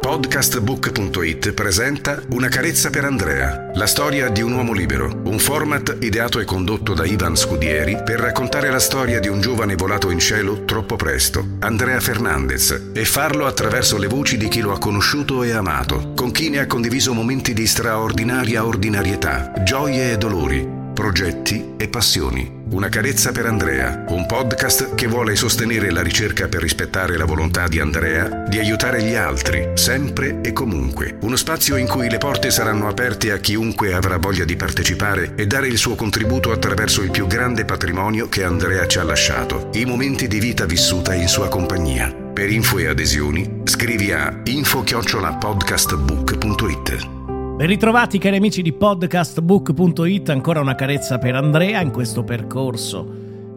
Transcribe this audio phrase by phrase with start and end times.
[0.00, 6.40] Podcastbook.it presenta Una carezza per Andrea, la storia di un uomo libero, un format ideato
[6.40, 10.64] e condotto da Ivan Scudieri per raccontare la storia di un giovane volato in cielo
[10.64, 15.52] troppo presto, Andrea Fernandez, e farlo attraverso le voci di chi lo ha conosciuto e
[15.52, 21.88] amato, con chi ne ha condiviso momenti di straordinaria ordinarietà, gioie e dolori, progetti e
[21.88, 22.58] passioni.
[22.72, 27.66] Una carezza per Andrea, un podcast che vuole sostenere la ricerca per rispettare la volontà
[27.68, 31.16] di Andrea di aiutare gli altri, sempre e comunque.
[31.22, 35.46] Uno spazio in cui le porte saranno aperte a chiunque avrà voglia di partecipare e
[35.46, 39.86] dare il suo contributo attraverso il più grande patrimonio che Andrea ci ha lasciato, i
[39.86, 42.12] momenti di vita vissuta in sua compagnia.
[42.12, 47.19] Per info e adesioni scrivi a info-podcastbook.it.
[47.60, 53.06] Ben ritrovati cari amici di podcastbook.it, ancora una carezza per Andrea in questo percorso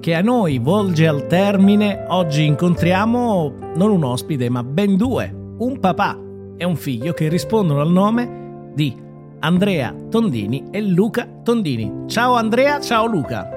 [0.01, 2.03] che a noi volge al termine.
[2.09, 6.19] Oggi incontriamo non un ospite ma ben due, un papà
[6.57, 8.93] e un figlio che rispondono al nome di
[9.39, 12.03] Andrea Tondini e Luca Tondini.
[12.07, 13.47] Ciao Andrea, ciao Luca.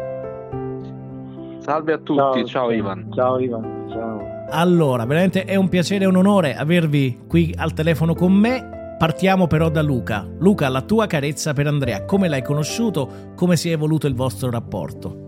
[1.58, 3.10] Salve a tutti, ciao, ciao Ivan.
[3.12, 4.22] Ciao Ivan, ciao.
[4.50, 9.46] Allora, veramente è un piacere e un onore avervi qui al telefono con me Partiamo
[9.46, 10.26] però da Luca.
[10.38, 13.32] Luca, la tua carezza per Andrea, come l'hai conosciuto?
[13.34, 15.24] Come si è evoluto il vostro rapporto?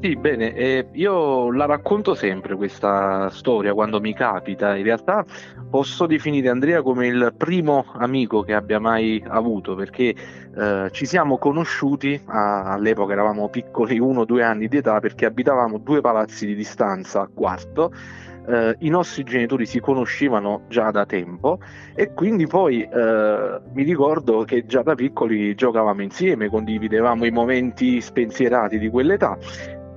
[0.00, 4.76] Sì, bene, eh, io la racconto sempre questa storia quando mi capita.
[4.76, 5.26] In realtà
[5.68, 10.14] posso definire Andrea come il primo amico che abbia mai avuto perché
[10.56, 15.26] eh, ci siamo conosciuti a, all'epoca eravamo piccoli, uno o due anni di età perché
[15.26, 17.92] abitavamo due palazzi di distanza a quarto
[18.46, 21.58] eh, i nostri genitori si conoscevano già da tempo
[21.94, 28.00] e quindi poi eh, mi ricordo che già da piccoli giocavamo insieme, condividevamo i momenti
[28.00, 29.36] spensierati di quell'età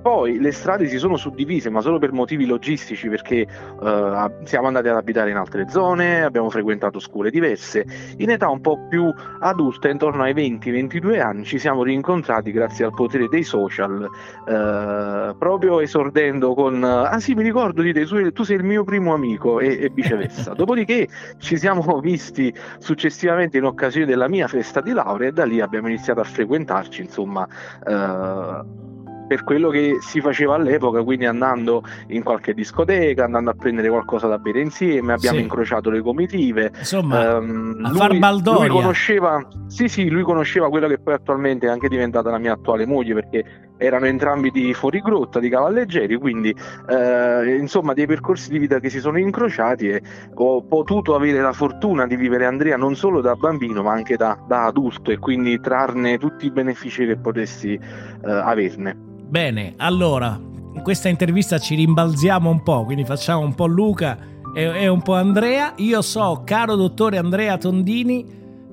[0.04, 3.46] poi le strade si sono suddivise, ma solo per motivi logistici, perché
[3.80, 7.86] uh, siamo andati ad abitare in altre zone, abbiamo frequentato scuole diverse.
[8.18, 12.92] In età un po' più adulta, intorno ai 20-22 anni, ci siamo rincontrati grazie al
[12.92, 18.56] potere dei social, uh, proprio esordendo con Ah sì, mi ricordo di te, tu sei
[18.56, 20.52] il mio primo amico e, e viceversa.
[20.54, 25.62] Dopodiché ci siamo visti successivamente in occasione della mia festa di laurea e da lì
[25.62, 27.48] abbiamo iniziato a frequentarci, insomma.
[27.86, 28.92] Uh,
[29.26, 34.26] per quello che si faceva all'epoca, quindi andando in qualche discoteca, andando a prendere qualcosa
[34.26, 35.42] da bere insieme, abbiamo sì.
[35.42, 36.72] incrociato le comitive.
[36.76, 38.66] Insomma, um, a lui, far baldoria.
[38.66, 42.52] Lui conosceva, sì, sì, lui conosceva quella che poi attualmente è anche diventata la mia
[42.52, 43.44] attuale moglie perché
[43.76, 46.54] erano entrambi di fuorigrotta, di cavalleggeri, quindi
[46.88, 50.02] eh, insomma dei percorsi di vita che si sono incrociati e
[50.34, 54.38] ho potuto avere la fortuna di vivere Andrea non solo da bambino ma anche da,
[54.46, 58.96] da adulto e quindi trarne tutti i benefici che potessi eh, averne.
[59.26, 60.38] Bene, allora,
[60.74, 64.16] in questa intervista ci rimbalziamo un po', quindi facciamo un po' Luca
[64.54, 65.72] e, e un po' Andrea.
[65.76, 68.24] Io so, caro dottore Andrea Tondini,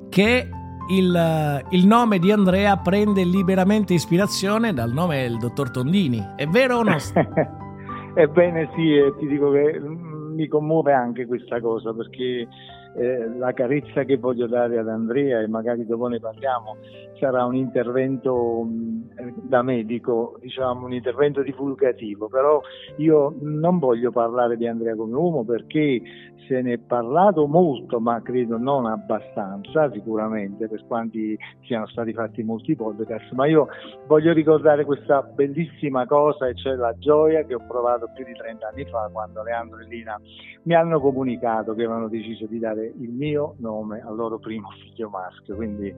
[0.10, 0.50] che
[0.98, 6.34] il, il, nome di Andrea prende liberamente ispirazione dal nome del dottor Tondini.
[6.36, 6.96] È vero o no?
[8.16, 12.48] Ebbene sì, e ti dico che mi commuove anche questa cosa perché
[12.96, 16.76] eh, la carezza che voglio dare ad Andrea e magari dopo ne parliamo
[17.22, 22.60] sarà un intervento mh, da medico, diciamo un intervento divulgativo, però
[22.98, 26.02] io non voglio parlare di Andrea come uomo perché
[26.48, 32.42] se ne è parlato molto, ma credo non abbastanza sicuramente per quanti siano stati fatti
[32.42, 33.68] molti podcast, ma io
[34.08, 38.68] voglio ricordare questa bellissima cosa e cioè la gioia che ho provato più di 30
[38.68, 40.20] anni fa quando Leandro e Lina
[40.64, 45.10] mi hanno comunicato che avevano deciso di dare il mio nome al loro primo figlio
[45.10, 45.94] maschio, quindi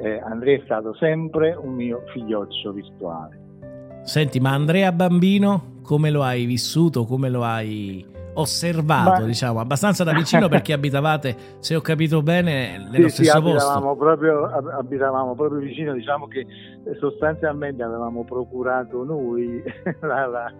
[0.00, 3.40] eh, Andrea è stato sempre un mio figlioccio virtuale.
[4.02, 8.04] Senti, ma Andrea bambino come lo hai vissuto, come lo hai
[8.34, 13.24] osservato, Ma- diciamo, abbastanza da vicino perché abitavate, se ho capito bene, nello Sì, sì,
[13.24, 13.66] stesso posto.
[13.66, 16.46] abitavamo proprio, ab- abitavamo proprio vicino, diciamo che
[16.98, 19.62] sostanzialmente avevamo procurato noi
[20.00, 20.52] la, la-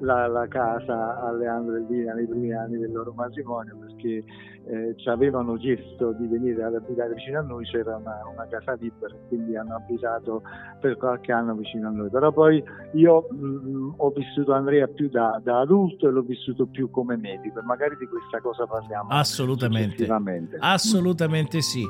[0.00, 4.24] la- la casa a Leandro e Lina nei primi anni del loro matrimonio perché
[4.68, 8.74] eh, ci avevano chiesto di venire ad abitare vicino a noi, c'era una, una casa
[8.80, 10.42] libera quindi hanno abitato
[10.80, 12.08] per qualche anno vicino a noi.
[12.10, 12.62] Però poi
[12.94, 17.60] io mh, ho vissuto Andrea più da, da adulto e l'ho vissuto più come medico
[17.60, 20.58] e magari di questa cosa parliamo Assolutamente.
[20.58, 21.84] Assolutamente sì.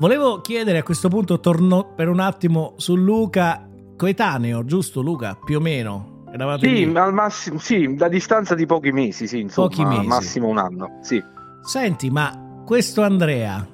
[0.00, 3.68] Volevo chiedere a questo punto, torno per un attimo su Luca,
[3.98, 5.36] coetaneo, giusto Luca?
[5.44, 6.24] Più o meno.
[6.32, 6.96] Eravate Sì, lì.
[6.96, 10.06] al massimo, sì, da distanza di pochi mesi, sì, insomma, Pochi mesi.
[10.06, 11.22] massimo un anno, sì.
[11.62, 13.66] Senti, ma questo Andrea,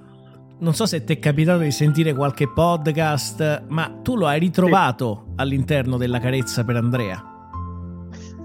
[0.59, 5.27] non so se ti è capitato di sentire qualche podcast, ma tu lo hai ritrovato
[5.37, 7.23] all'interno della carezza per Andrea?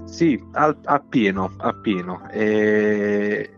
[0.04, 2.28] Sì, al- appieno, appieno.
[2.30, 3.50] E,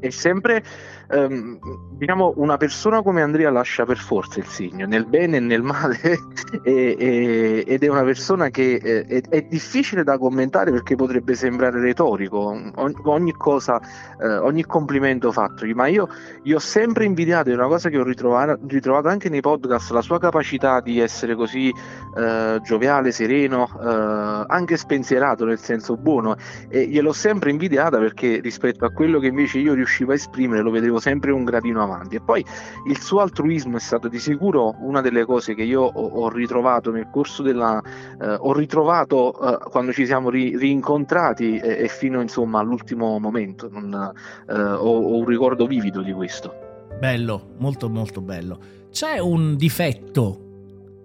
[0.00, 0.62] è sempre,
[1.08, 1.58] ehm,
[1.96, 5.98] diciamo, una persona come Andrea lascia per forza il segno, nel bene e nel male,
[6.62, 11.34] e- e- ed è una persona che eh, è, è difficile da commentare perché potrebbe
[11.34, 12.38] sembrare retorico,
[12.74, 13.80] ogni, ogni cosa,
[14.20, 16.08] eh, ogni complimento fattogli, ma io,
[16.44, 20.02] io ho sempre invidiato, è una cosa che ho ritrovato, ritrovato anche nei podcast, la
[20.02, 21.72] sua capacità di essere così
[22.16, 26.36] eh, gioviale, sereno, eh, anche spensierato nel senso buono
[26.68, 30.70] e gliel'ho sempre invidiata perché rispetto a quello che invece io riuscivo a esprimere lo
[30.70, 32.16] vedevo sempre un gradino avanti.
[32.16, 32.44] E poi
[32.86, 36.90] il suo altruismo è stato di sicuro una delle cose che io ho, ho ritrovato
[36.90, 37.82] nel corso della
[38.20, 43.68] eh, ho ritrovato eh, quando ci siamo ri- rincontrati e, e fino insomma all'ultimo momento.
[43.70, 44.12] Non,
[44.48, 46.54] eh, ho, ho un ricordo vivido di questo.
[46.98, 48.58] Bello, molto molto bello.
[48.90, 50.45] C'è un difetto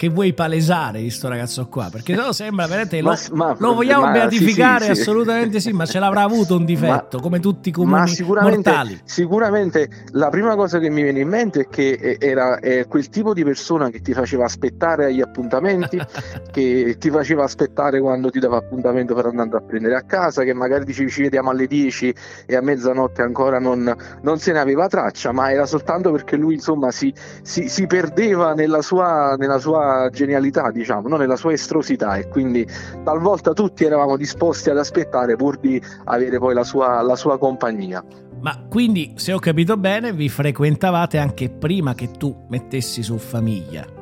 [0.01, 1.89] che vuoi palesare di sto ragazzo qua?
[1.91, 2.99] Perché no sembra veramente...
[3.01, 4.85] Lo, Ma- ma- lo vogliamo ma- beatificare?
[4.85, 5.01] sì, sì, sì.
[5.01, 8.69] Assolutamente sì, ma ce l'avrà avuto un difetto, Ma- come tutti i Ma comuni sicuramente,
[8.71, 8.99] mortali.
[9.03, 13.35] sicuramente la prima cosa che mi viene in mente è che era eh, quel tipo
[13.35, 16.01] di persona che ti faceva aspettare agli appuntamenti,
[16.51, 20.53] che ti faceva aspettare quando ti dava appuntamento per andare a prendere a casa, che
[20.55, 22.15] magari dicevi ci vediamo alle 10
[22.47, 26.55] e a mezzanotte ancora non, non se ne aveva traccia, ma era soltanto perché lui
[26.55, 27.13] insomma si,
[27.43, 31.17] si- si perdeva nella sua, nella sua genialità, diciamo, no?
[31.17, 32.67] nella sua estrosità e quindi
[33.03, 38.03] talvolta tutti eravamo disposti ad aspettare pur di avere poi la sua, la sua compagnia.
[38.41, 43.99] Ma quindi, se ho capito bene, vi frequentavate anche prima che tu mettessi su famiglia.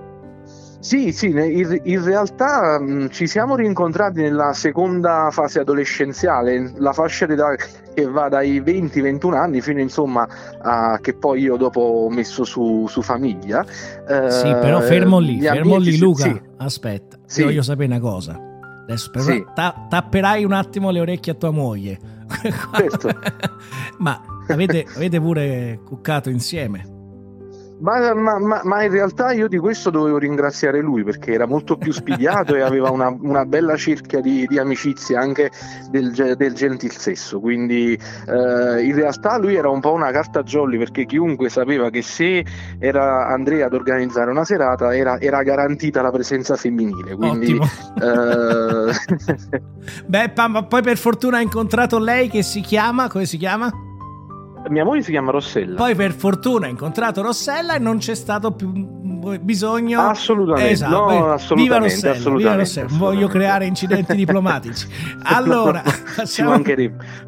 [0.81, 7.53] Sì, sì, in, realtà ci siamo rincontrati nella seconda fase adolescenziale, la fascia d'età
[7.99, 10.27] che va dai 20-21 anni fino insomma
[10.61, 13.63] a che poi io dopo ho messo su, su famiglia.
[14.07, 16.23] Eh, Sì, però fermo lì, fermo lì Luca.
[16.23, 16.41] sì.
[16.57, 17.43] Aspetta, Sì.
[17.43, 18.39] voglio sapere una cosa.
[18.83, 19.45] Adesso però Sì.
[19.53, 21.99] ta- tapperai un attimo le orecchie a tua moglie.
[22.75, 23.09] Certo.
[23.99, 26.97] Ma avete, avete pure cuccato insieme?
[27.79, 31.77] Ma, ma- ma- ma in realtà io di questo dovevo ringraziare lui perché era molto
[31.77, 35.49] più spigliato e aveva una, una bella cerchia di, di amicizie anche
[35.89, 37.39] del, del gentil sesso.
[37.39, 42.01] Quindi eh, in realtà lui era un po' una carta jolly perché chiunque sapeva che
[42.01, 42.45] se
[42.79, 47.15] era Andrea ad organizzare una serata era, era garantita la presenza femminile.
[47.15, 47.65] Quindi Ottimo.
[48.01, 49.59] eh,
[50.05, 53.71] Beh, ma poi per fortuna ha incontrato lei che si chiama, come si chiama?
[54.67, 55.75] Mia moglie si chiama Rossella.
[55.75, 58.71] Poi per fortuna ha incontrato Rossella e non c'è stato più
[59.39, 60.01] bisogno.
[60.01, 62.87] Assolutamente, Esatto, no, beh, assolutamente, Viva Rossella, viva assolutamente, Rossella.
[62.89, 63.37] Non voglio assolutamente.
[63.37, 64.87] creare incidenti diplomatici.
[65.23, 66.61] Allora, ci facciamo,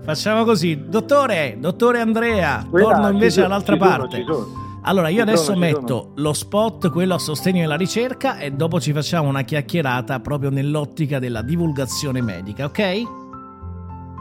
[0.01, 0.85] facciamo così.
[0.87, 4.15] Dottore, dottore Andrea, Quella, torno invece sono, dall'altra sono, parte.
[4.17, 4.59] ci sono.
[4.83, 8.93] Allora, io adesso sono, metto lo spot, quello a sostegno della ricerca, e dopo ci
[8.93, 13.03] facciamo una chiacchierata proprio nell'ottica della divulgazione medica, ok?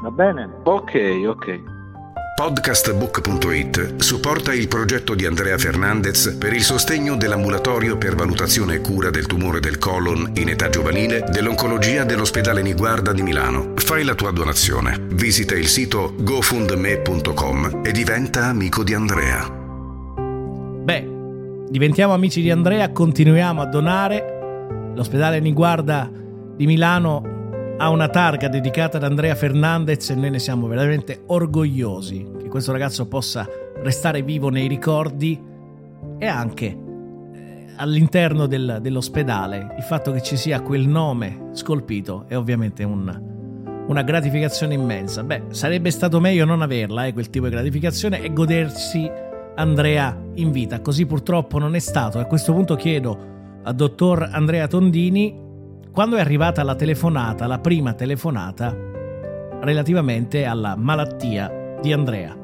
[0.02, 0.48] Va bene?
[0.64, 1.79] Ok, ok.
[2.40, 9.10] Podcastbook.it supporta il progetto di Andrea Fernandez per il sostegno dell'ambulatorio per valutazione e cura
[9.10, 13.74] del tumore del colon in età giovanile dell'oncologia dell'ospedale Niguarda di Milano.
[13.74, 14.98] Fai la tua donazione.
[15.10, 19.46] Visita il sito gofundme.com e diventa amico di Andrea.
[20.82, 21.08] Beh,
[21.68, 24.92] diventiamo amici di Andrea, continuiamo a donare.
[24.94, 26.10] L'ospedale Niguarda
[26.56, 27.29] di Milano
[27.82, 32.72] ha una targa dedicata ad Andrea Fernandez e noi ne siamo veramente orgogliosi che questo
[32.72, 35.42] ragazzo possa restare vivo nei ricordi
[36.18, 42.36] e anche eh, all'interno del- dell'ospedale il fatto che ci sia quel nome scolpito è
[42.36, 43.28] ovviamente un-
[43.88, 45.24] una gratificazione immensa.
[45.24, 49.10] Beh, sarebbe stato meglio non averla, eh, quel tipo di gratificazione e godersi
[49.56, 50.80] Andrea in vita.
[50.80, 52.18] Così purtroppo non è stato.
[52.18, 53.18] A questo punto chiedo
[53.62, 55.48] al dottor Andrea Tondini
[55.92, 58.74] quando è arrivata la telefonata, la prima telefonata
[59.60, 62.36] relativamente alla malattia di Andrea?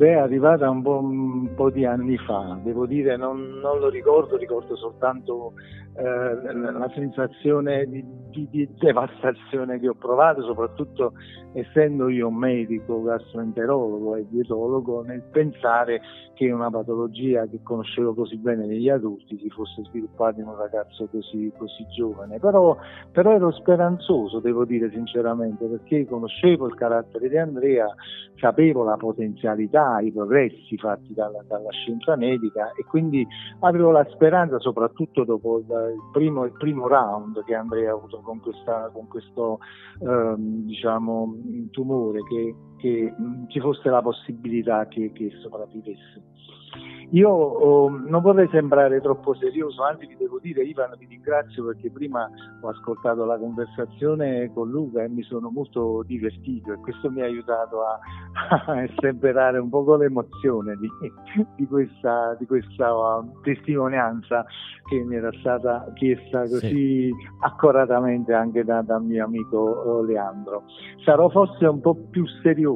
[0.00, 3.90] Beh, è arrivata un po', un po', di anni fa, devo dire, non, non lo
[3.90, 5.54] ricordo, ricordo soltanto
[5.94, 11.14] eh, la sensazione di, di, di, devastazione che ho provato, soprattutto
[11.52, 16.00] essendo io un medico, gastroenterologo e dietologo, nel pensare
[16.34, 21.06] che una patologia che conoscevo così bene negli adulti si fosse sviluppata in un ragazzo
[21.08, 22.38] così, così giovane.
[22.38, 22.78] Però,
[23.12, 27.92] però, ero speranzoso, devo dire sinceramente, perché conoscevo il carattere di Andrea,
[28.36, 33.26] sapevo la potenzialità, i progressi fatti dalla, dalla scienza medica e quindi
[33.58, 38.20] avevo la speranza, soprattutto dopo il, il, primo, il primo, round che Andrea ha avuto
[38.20, 39.58] con, questa, con questo
[40.00, 41.34] ehm, diciamo,
[41.70, 46.22] tumore, che, che mh, ci fosse la possibilità che, che sopravvivesse.
[47.12, 51.90] Io oh, non vorrei sembrare troppo serioso, anzi vi devo dire Ivan vi ringrazio perché
[51.90, 57.20] prima ho ascoltato la conversazione con Luca e mi sono molto divertito e questo mi
[57.22, 57.98] ha aiutato a,
[58.66, 60.88] a estemperare un po' l'emozione di,
[61.56, 64.46] di, questa, di questa uh, testimonianza
[64.88, 67.14] che mi era stata chiesta così sì.
[67.40, 70.62] accoratamente anche da, dal mio amico uh, Leandro.
[71.04, 72.69] Sarò forse un po' più serioso,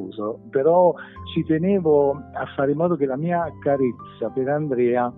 [0.49, 0.93] però
[1.33, 5.11] ci tenevo a fare in modo che la mia carezza per Andrea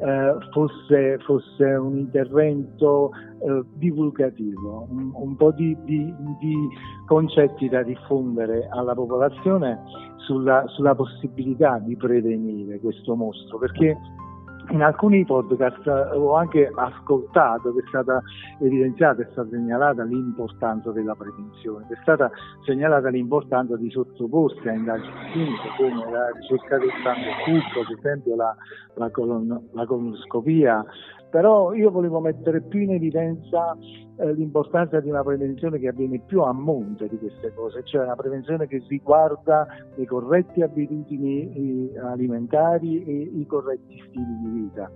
[0.00, 6.54] eh, fosse, fosse, un intervento eh, divulgativo, un, un po' di, di, di,
[7.06, 9.82] concetti da diffondere alla popolazione
[10.16, 13.96] sulla, sulla possibilità di prevenire questo mostro, perché
[14.70, 18.22] in alcuni podcast ho anche ascoltato che è stata
[18.60, 22.30] evidenziata, è stata segnalata l'importanza della prevenzione, è stata
[22.64, 28.36] segnalata l'importanza di sottoporsi a indagini cliniche come la ricerca del sangue occulto, ad esempio
[28.36, 28.56] la,
[28.94, 30.84] la, colon, la colonoscopia,
[31.30, 33.76] però io volevo mettere più in evidenza
[34.16, 38.16] eh, l'importanza di una prevenzione che avviene più a monte di queste cose, cioè una
[38.16, 44.90] prevenzione che riguarda le corrette abitudini alimentari e i corretti stili di vita.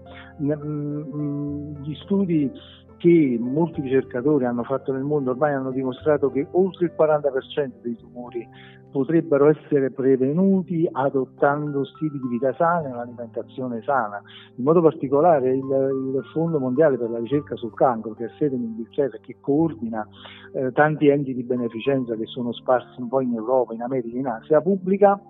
[1.82, 2.50] Gli studi
[2.96, 7.96] che molti ricercatori hanno fatto nel mondo ormai hanno dimostrato che oltre il 40% dei
[7.96, 8.48] tumori
[8.94, 14.22] potrebbero essere prevenuti adottando stili di vita sani e un'alimentazione sana.
[14.54, 18.54] In modo particolare il, il, Fondo Mondiale per la ricerca sul cancro, che è sede
[18.54, 20.06] in Inghilterra e che coordina
[20.52, 24.28] eh, tanti enti di beneficenza che sono sparsi un po' in Europa, in America, in
[24.28, 25.20] Asia, pubblica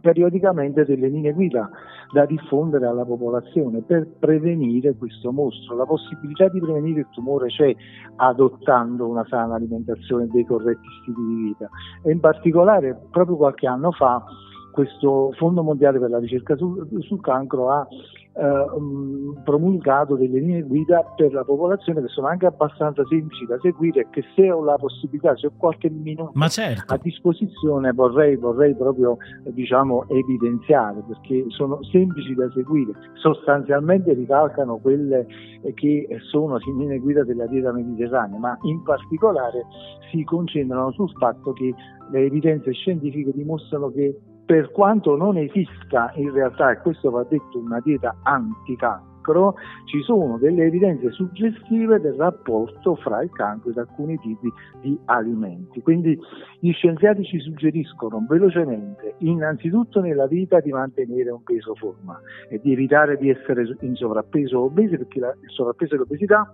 [0.00, 1.68] periodicamente delle linee guida
[2.12, 5.76] da diffondere alla popolazione per prevenire questo mostro.
[5.76, 7.74] La possibilità di prevenire il tumore c'è
[8.16, 11.68] adottando una sana alimentazione e dei corretti stili di vita
[12.02, 14.24] e in particolare proprio qualche anno fa
[14.72, 17.86] questo Fondo Mondiale per la ricerca sul, sul cancro ha
[18.38, 24.02] eh, promulgato delle linee guida per la popolazione che sono anche abbastanza semplici da seguire
[24.02, 26.92] e che se ho la possibilità, se ho qualche minuto certo.
[26.92, 35.26] a disposizione vorrei, vorrei proprio diciamo, evidenziare perché sono semplici da seguire, sostanzialmente ricalcano quelle
[35.74, 39.64] che sono linee guida della dieta mediterranea, ma in particolare
[40.10, 41.74] si concentrano sul fatto che
[42.10, 44.16] le evidenze scientifiche dimostrano che
[44.46, 50.38] per quanto non esista in realtà, e questo va detto, una dieta anticancro, ci sono
[50.38, 54.48] delle evidenze suggestive del rapporto fra il cancro ed alcuni tipi
[54.80, 55.82] di alimenti.
[55.82, 56.16] Quindi
[56.60, 62.72] gli scienziati ci suggeriscono velocemente, innanzitutto nella vita, di mantenere un peso forma e di
[62.72, 66.52] evitare di essere in sovrappeso o obesi, perché il sovrappeso e l'obesità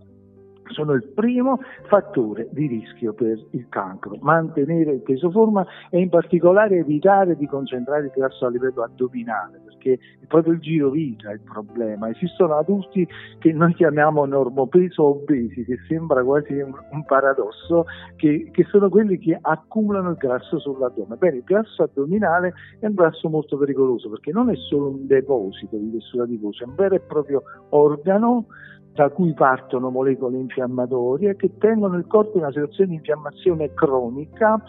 [0.68, 4.16] sono il primo fattore di rischio per il cancro.
[4.20, 9.60] Mantenere il peso forma e in particolare evitare di concentrare il grasso a livello addominale,
[9.82, 12.08] perché è proprio il giro vita il problema.
[12.08, 13.06] Esistono adulti
[13.38, 17.86] che noi chiamiamo normopeso obesi, che sembra quasi un, paradosso,
[18.16, 21.16] che, che, sono quelli che accumulano il grasso sull'addome.
[21.16, 25.76] Bene, il grasso addominale è un grasso molto pericoloso perché non è solo un deposito
[25.76, 28.46] di tessuto adiposo, è un vero e proprio organo
[28.92, 34.62] da cui partono molecole infiammatorie che tengono il corpo in una situazione di infiammazione cronica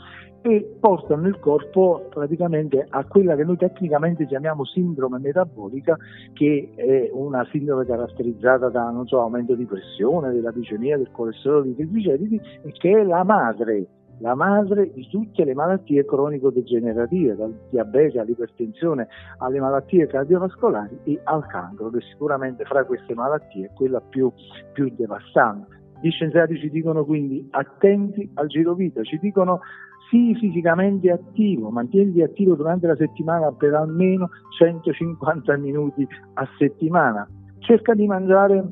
[0.44, 5.98] e portano il corpo praticamente a quella che noi tecnicamente chiamiamo sindrome metabolica,
[6.34, 11.76] che è una sindrome caratterizzata da so, aumento di pressione, della glicemia, del colesterolo, dei
[11.76, 13.88] trigliceridi e che è la madre
[14.20, 19.08] la madre di tutte le malattie cronico-degenerative, dal diabete all'ipertensione
[19.40, 24.32] alle malattie cardiovascolari e al cancro, che sicuramente fra queste malattie è quella più,
[24.72, 25.82] più devastante.
[26.02, 29.62] Gli scienziati ci dicono quindi attenti al giro vita, ci dicono
[30.14, 34.30] sii fisicamente attivo, mantieniti attivo durante la settimana per almeno
[34.60, 37.28] 150 minuti a settimana,
[37.58, 38.64] cerca di mangiare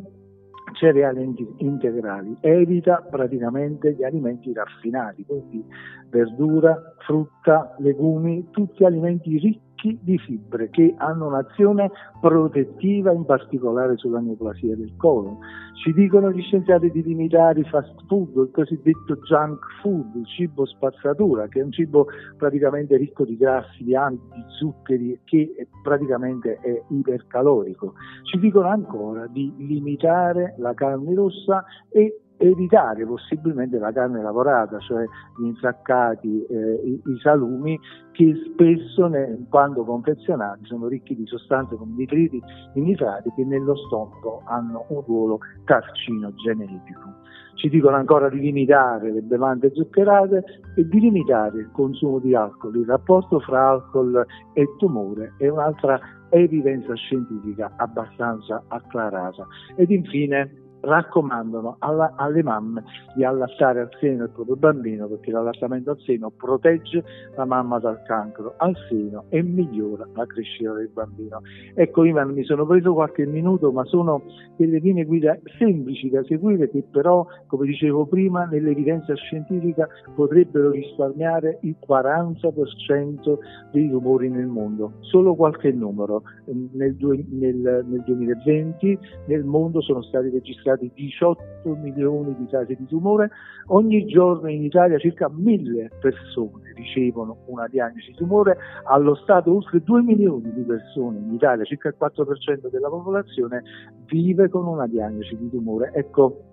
[0.73, 5.65] cereali integrali, evita praticamente gli alimenti raffinati, quindi
[6.09, 9.70] verdura, frutta, legumi, tutti alimenti ricchi
[10.01, 15.37] di fibre che hanno un'azione protettiva in particolare sulla neoplasia del colon.
[15.83, 20.65] Ci dicono gli scienziati di limitare i fast food, il cosiddetto junk food, il cibo
[20.65, 22.07] spazzatura, che è un cibo
[22.37, 27.93] praticamente ricco di grassi, di di zuccheri, che praticamente è ipercalorico.
[28.23, 35.05] Ci dicono ancora di limitare la carne rossa e evitare possibilmente la carne lavorata, cioè
[35.37, 37.79] gli insaccati, eh, i, i, salumi,
[38.11, 42.41] che spesso ne, quando confezionati sono ricchi di sostanze come nitriti
[42.73, 47.19] e nitrati che nello stomaco hanno un ruolo carcinogenetico.
[47.55, 50.43] Ci dicono ancora di limitare le bevande zuccherate
[50.75, 52.75] e di limitare il consumo di alcol.
[52.75, 59.45] Il rapporto fra alcol e tumore è un'altra evidenza scientifica abbastanza acclarata.
[59.75, 62.83] Ed infine raccomandano alla, alle mamme
[63.15, 67.03] di allattare al seno il proprio bambino perché l'allattamento al seno protegge
[67.35, 71.41] la mamma dal cancro al seno e migliora la crescita del bambino.
[71.73, 74.23] Ecco Ivan, mi sono preso qualche minuto, ma sono
[74.55, 81.59] delle linee guida semplici da seguire che però, come dicevo prima, nell'evidenza scientifica potrebbero risparmiare
[81.61, 83.37] il 40%
[83.71, 84.93] dei tumori nel mondo.
[85.01, 86.23] Solo qualche numero.
[86.45, 86.95] Nel,
[87.29, 93.29] nel, nel 2020 nel mondo sono stati registrati registrati 18 milioni di casi di tumore,
[93.67, 99.81] ogni giorno in Italia circa mille persone ricevono una diagnosi di tumore, allo Stato oltre
[99.81, 103.63] 2 milioni di persone in Italia, circa il 4% della popolazione,
[104.05, 105.91] vive con una diagnosi di tumore.
[105.93, 106.45] Ecco,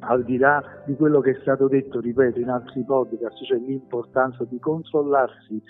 [0.00, 4.44] al di là di quello che è stato detto, ripeto, in altri podcast, cioè l'importanza
[4.44, 5.62] di controllarsi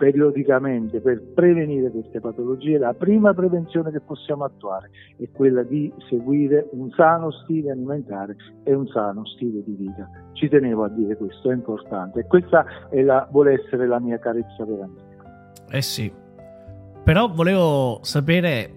[0.00, 4.88] periodicamente per prevenire queste patologie, la prima prevenzione che possiamo attuare
[5.18, 10.08] è quella di seguire un sano stile alimentare e un sano stile di vita.
[10.32, 14.64] Ci tenevo a dire questo, è importante questa è la, vuole essere la mia carezza
[14.64, 15.64] per Andrea.
[15.70, 16.10] Eh sì,
[17.04, 18.70] però volevo sapere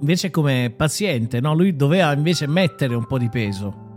[0.00, 1.52] invece come paziente, no?
[1.52, 3.89] lui doveva invece mettere un po' di peso.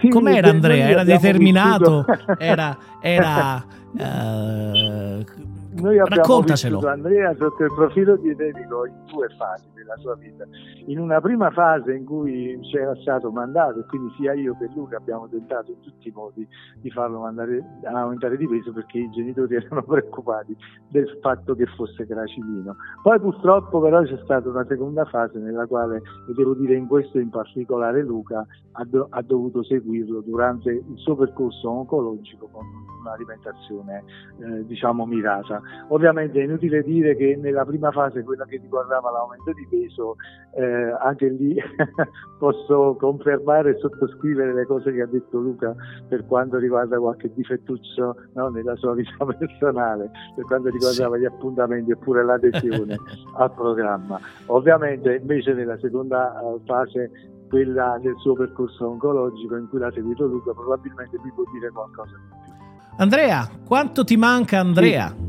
[0.00, 0.88] Sì, Com'era Andrea?
[0.88, 2.04] Era determinato?
[2.38, 5.24] Era, era Uh,
[5.74, 10.44] noi abbiamo vissuto Andrea sotto il profilo dietetico in due fasi della sua vita.
[10.86, 14.96] In una prima fase in cui c'era stato mandato, e quindi sia io che Luca
[14.96, 16.46] abbiamo tentato in tutti i modi
[16.80, 20.56] di farlo mandare, aumentare di peso perché i genitori erano preoccupati
[20.88, 22.76] del fatto che fosse gracilino.
[23.02, 27.18] Poi purtroppo però c'è stata una seconda fase nella quale, e devo dire in questo
[27.18, 32.64] in particolare Luca, ha, do, ha dovuto seguirlo durante il suo percorso oncologico con
[33.00, 34.04] un'alimentazione
[34.38, 35.57] eh, diciamo mirata.
[35.88, 40.16] Ovviamente è inutile dire che nella prima fase, quella che riguardava l'aumento di peso,
[40.54, 41.56] eh, anche lì
[42.38, 45.74] posso confermare e sottoscrivere le cose che ha detto Luca
[46.08, 51.92] per quanto riguarda qualche difettuccio no, nella sua vita personale, per quanto riguardava gli appuntamenti
[51.92, 52.96] oppure l'adesione
[53.36, 54.18] al programma.
[54.46, 57.10] Ovviamente invece nella seconda eh, fase
[57.48, 62.12] quella del suo percorso oncologico in cui l'ha seguito Luca, probabilmente vi può dire qualcosa
[62.12, 62.52] di più.
[62.98, 65.08] Andrea, quanto ti manca Andrea?
[65.08, 65.27] Sì.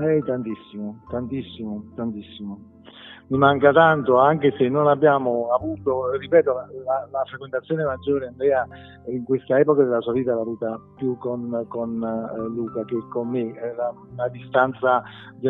[0.00, 2.58] Eh, tantissimo, tantissimo, tantissimo.
[3.28, 8.66] Mi manca tanto, anche se non abbiamo avuto, ripeto, la, la, la frequentazione maggiore Andrea
[9.06, 13.28] in questa epoca della sua vita l'ha avuta più con, con uh, Luca che con
[13.28, 13.52] me.
[13.76, 15.04] La, la distanza,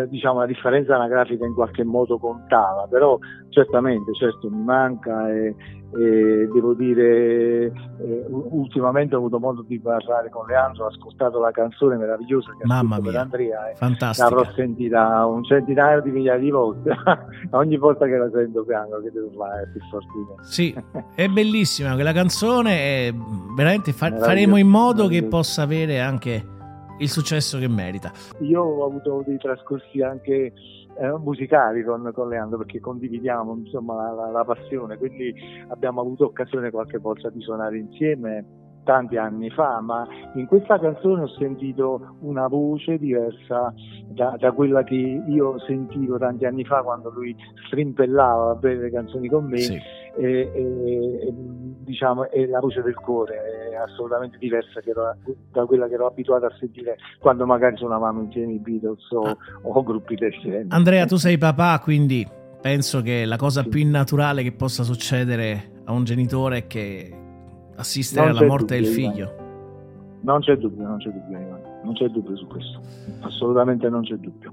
[0.09, 3.17] diciamo, la differenza anagrafica in qualche modo contava, però
[3.49, 5.55] certamente, certo, mi manca e,
[5.99, 11.51] e devo dire eh, ultimamente ho avuto modo di parlare con Leandro ho ascoltato la
[11.51, 14.29] canzone meravigliosa che Mamma ha per Andrea fantastica.
[14.29, 16.95] L'avrò sentita un centinaio di migliaia di volte
[17.51, 20.43] ogni volta che la sento piango che devo fare più fortuna.
[20.43, 20.75] Sì
[21.15, 23.15] è bellissima quella canzone e
[23.57, 26.59] veramente fa- faremo in modo che possa avere anche
[26.99, 28.13] il successo che merita.
[28.41, 30.53] Io ho avuto dei trascorsi anche
[30.99, 35.35] eh, musicali con, con, Leandro perché condividiamo insomma, la, la, passione, quindi
[35.69, 41.23] abbiamo avuto occasione qualche volta di suonare insieme tanti anni fa, ma in questa canzone
[41.23, 43.73] ho sentito una voce diversa
[44.09, 49.29] da, da, quella che io sentivo tanti anni fa quando lui strimpellava bene le canzoni
[49.29, 49.59] con me.
[49.59, 49.79] Sì.
[50.17, 51.35] E, e,
[51.91, 55.17] diciamo, è la voce del cuore, è assolutamente diversa ero,
[55.51, 59.37] da quella che ero abituato a sentire quando magari suonavamo insieme i Beatles o, ah.
[59.63, 60.67] o gruppi del genere.
[60.69, 62.27] Andrea, tu sei papà, quindi
[62.61, 63.69] penso che la cosa sì.
[63.69, 67.13] più innaturale che possa succedere a un genitore è che
[67.77, 69.35] assistere alla morte dubbio, del figlio.
[70.23, 72.81] Non c'è dubbio, non c'è dubbio, non c'è dubbio su questo,
[73.21, 74.53] assolutamente non c'è dubbio.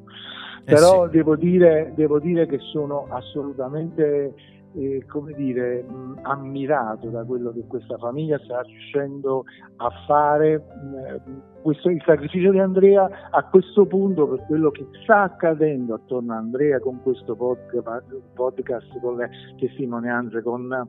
[0.64, 1.12] Eh Però sì.
[1.12, 4.34] devo, dire, devo dire che sono assolutamente
[4.78, 9.44] eh, come dire, mh, ammirato da quello che questa famiglia sta riuscendo
[9.78, 10.58] a fare.
[10.58, 16.34] Mh, questo, il sacrificio di Andrea a questo punto per quello che sta accadendo attorno
[16.34, 20.88] a Andrea con questo podcast, podcast con le testimonianze, con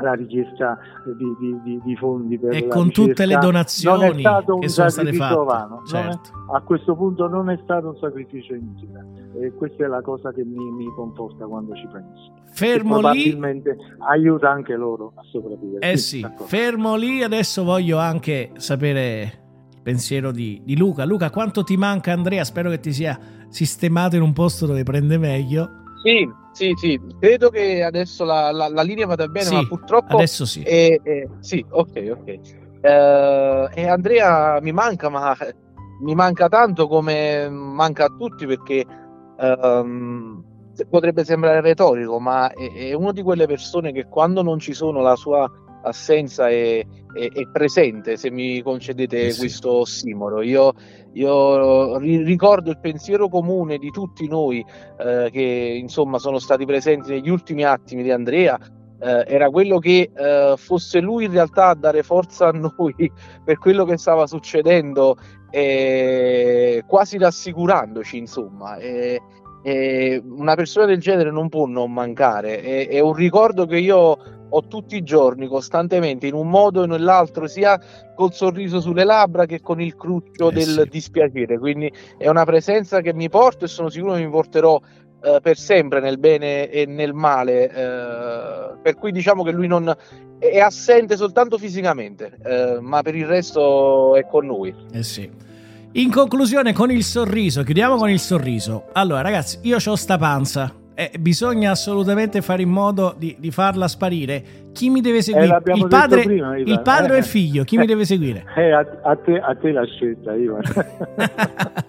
[0.00, 0.78] la richiesta
[1.16, 4.20] di, di, di, di fondi per e la con ricerca, tutte le donazioni non è
[4.20, 5.58] stato un che sono state sacrificio fatte.
[5.58, 6.30] vano, non è- Certo.
[6.52, 9.04] a questo punto non è stato un sacrificio inutile
[9.40, 13.00] e questa è la cosa che mi, mi conforta quando ci penso Fermo e lì.
[13.32, 13.76] probabilmente
[14.08, 16.44] aiuta anche loro a sopravvivere Eh sì, d'accordo.
[16.44, 17.22] fermo lì.
[17.22, 19.22] Adesso voglio anche sapere
[19.74, 21.04] il pensiero di, di Luca.
[21.04, 22.44] Luca, quanto ti manca Andrea?
[22.44, 25.68] Spero che ti sia sistemato in un posto dove prende meglio.
[26.02, 30.16] Sì, sì, sì, credo che adesso la, la- la linea vada bene, Sì, ma purtroppo...
[30.16, 30.62] Adesso sì.
[30.62, 32.38] eh, eh, sì, ok, ok.
[32.80, 35.36] Eh, e Andrea mi manca, ma
[36.02, 38.84] mi manca tanto come manca a tutti perché
[39.38, 40.44] ehm,
[40.88, 45.00] potrebbe sembrare retorico, ma è, è una di quelle persone che quando non ci sono
[45.00, 45.50] la sua
[45.84, 46.78] assenza è,
[47.14, 49.38] è- è presente, se mi concedete Eh sì.
[49.38, 50.42] questo ossimoro.
[50.42, 50.72] Io,
[51.12, 54.64] io ri- ricordo il pensiero comune di tutti noi
[54.98, 58.58] eh, che insomma sono stati presenti negli ultimi attimi di Andrea.
[59.00, 62.94] eh, era quello che eh, fosse lui in realtà a dare forza a noi
[63.44, 65.16] per quello che stava succedendo,
[65.50, 68.76] eh, quasi rassicurandoci, insomma.
[68.78, 69.20] E-
[69.66, 72.60] e una persona del genere non può non mancare.
[72.86, 77.48] È un ricordo che io ho tutti i giorni, costantemente, in un modo o nell'altro,
[77.48, 77.80] sia
[78.14, 80.88] col sorriso sulle labbra che con il cruccio Eh del sì.
[80.88, 81.58] dispiacere.
[81.58, 84.80] Quindi è una presenza che mi porto e sono sicuro che mi porterò
[85.22, 87.68] eh, per sempre nel bene e nel male.
[87.68, 89.92] eh, per cui diciamo che lui non
[90.38, 94.74] è assente soltanto fisicamente, eh, ma per il resto è con noi.
[94.92, 95.28] Eh sì.
[95.96, 98.86] In conclusione, con il sorriso, chiudiamo con il sorriso.
[98.92, 100.83] Allora, ragazzi, io ho sta panza.
[100.94, 104.63] E bisogna assolutamente fare in modo di, di farla sparire.
[104.74, 105.46] Chi mi deve seguire?
[105.46, 107.18] l'abbiamo il padre, prima, il padre o Eh.
[107.18, 107.64] il figlio?
[107.64, 108.44] Chi mi deve seguire?
[108.56, 110.60] Eh, a, a te, a te la scelta Ivan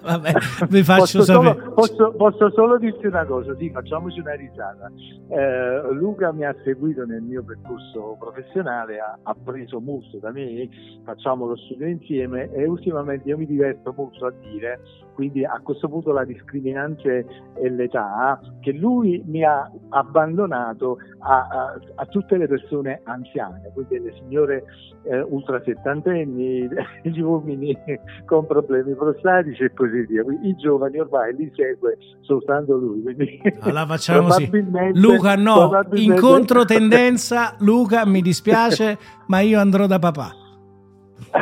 [0.05, 0.31] Vabbè,
[0.69, 1.53] vi faccio posso, sapere.
[1.59, 4.91] solo, posso, posso solo dirti una cosa, sì, facciamoci una risata.
[5.29, 10.69] Eh, Luca mi ha seguito nel mio percorso professionale, ha, ha preso molto da me,
[11.03, 14.79] facciamo lo studio insieme e ultimamente io mi diverto molto a dire,
[15.15, 17.25] quindi a questo punto la discriminante
[17.59, 23.99] è l'età, che lui mi ha abbandonato a, a- a tutte le persone anziane, quindi
[23.99, 24.63] le signore
[25.03, 26.67] eh, ultra settantenni,
[27.03, 27.77] gli uomini
[28.25, 30.23] con problemi prostatici e così via.
[30.23, 33.01] Quindi I giovani ormai li segue soltanto lui.
[33.03, 34.49] Quindi Allora facciamo così.
[34.93, 37.55] Luca, no, probabilmente- in controtendenza.
[37.59, 40.31] Luca, mi dispiace, ma io andrò da papà.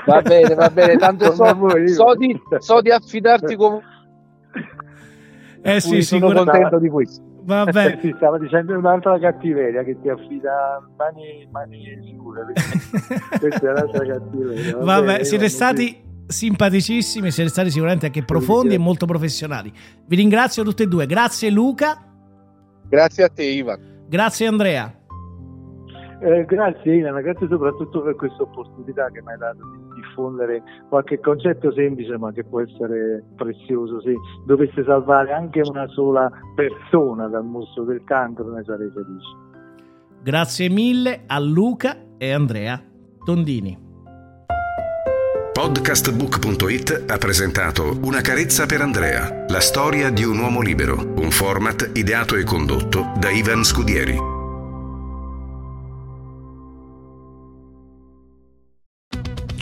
[0.06, 1.46] Va bene, va bene, tanto so,
[1.88, 3.92] so di, so di affidarti comunque.
[5.62, 6.52] Eh sì, sono sicuramente.
[6.52, 7.33] contento di questo.
[7.46, 7.98] Vabbè.
[8.02, 12.46] Sì, stava dicendo un'altra cattiveria che ti affida mani, mani sicure.
[13.40, 14.78] Questa è un'altra cattiveria.
[14.78, 18.84] va Vabbè, bene, siete stati simpaticissimi, siete stati sicuramente anche profondi e Volentieri.
[18.84, 19.72] molto professionali.
[20.06, 21.06] Vi ringrazio tutti e due.
[21.06, 22.02] Grazie Luca,
[22.88, 24.06] Grazie a te, Ivan.
[24.08, 24.94] grazie Andrea.
[26.22, 29.83] Eh, grazie Ilana, grazie soprattutto per questa opportunità che mi hai dato di
[30.14, 34.00] diffondere qualche concetto semplice ma che può essere prezioso.
[34.02, 34.14] Se
[34.46, 39.52] dovesse salvare anche una sola persona dal mostro del cancro ne sarei felice.
[40.22, 42.82] Grazie mille a Luca e Andrea
[43.26, 43.82] Tondini.
[45.54, 51.92] Podcastbook.it ha presentato Una carezza per Andrea, la storia di un uomo libero, un format
[51.94, 54.33] ideato e condotto da Ivan Scudieri.